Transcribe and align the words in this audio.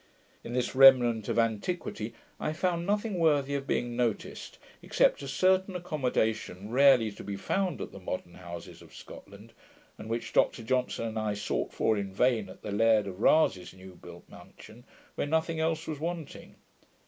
In 0.43 0.53
this 0.53 0.73
remnant 0.73 1.29
of 1.29 1.37
antiquity 1.37 2.15
I 2.39 2.53
found 2.53 2.87
nothing 2.87 3.19
worthy 3.19 3.53
of 3.53 3.67
being 3.67 3.95
noticed, 3.95 4.57
except 4.81 5.21
a 5.21 5.27
certain 5.27 5.75
accommodation 5.75 6.71
rarely 6.71 7.11
to 7.11 7.23
be 7.23 7.35
found 7.35 7.79
at 7.81 7.91
the 7.91 7.99
modern 7.99 8.33
houses 8.33 8.81
of 8.81 8.95
Scotland, 8.95 9.53
and 9.99 10.09
which 10.09 10.33
Dr 10.33 10.63
Johnson 10.63 11.05
and 11.05 11.19
I 11.19 11.35
fought 11.35 11.71
for 11.71 11.97
in 11.99 12.11
vain 12.11 12.49
at 12.49 12.63
the 12.63 12.71
Laird 12.71 13.05
of 13.05 13.21
Rasay's 13.21 13.75
new 13.75 13.93
built 13.93 14.27
mansion, 14.27 14.85
where 15.13 15.27
nothing 15.27 15.59
else 15.59 15.85
was 15.85 15.99
wanting. 15.99 16.55